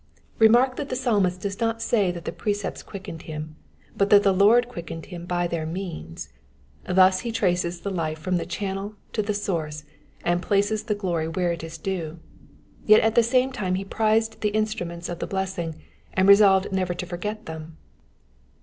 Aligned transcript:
Remark 0.39 0.77
that 0.77 0.89
the 0.89 0.95
Psalmist 0.95 1.39
does 1.41 1.59
not 1.59 1.79
say 1.79 2.09
that 2.11 2.25
the 2.25 2.31
precepts 2.31 2.81
quickened 2.81 3.21
him, 3.21 3.55
but 3.95 4.09
that 4.09 4.23
the 4.23 4.33
Lord 4.33 4.67
quickened 4.67 5.05
him 5.05 5.27
by 5.27 5.45
their 5.45 5.67
means: 5.67 6.29
thus 6.85 7.19
he 7.19 7.31
traces 7.31 7.81
the 7.81 7.91
life 7.91 8.17
from 8.17 8.37
the 8.37 8.45
channel 8.47 8.95
to 9.13 9.21
the 9.21 9.35
source, 9.35 9.83
and 10.25 10.41
places 10.41 10.81
the 10.85 10.95
glory 10.95 11.27
where 11.27 11.51
it 11.51 11.63
is 11.63 11.77
due. 11.77 12.17
Yet 12.83 13.01
at 13.01 13.13
the 13.13 13.21
same 13.21 13.51
time 13.51 13.75
he 13.75 13.85
prized 13.85 14.41
the 14.41 14.49
instruments 14.49 15.07
of 15.07 15.19
the 15.19 15.27
blessing, 15.27 15.75
and 16.15 16.27
resolved 16.27 16.71
never 16.71 16.95
to 16.95 17.05
furget 17.05 17.45
them. 17.45 17.77